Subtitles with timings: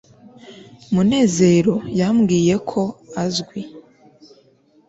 [0.93, 2.81] munezero yambwiye ko
[3.23, 3.61] uzwi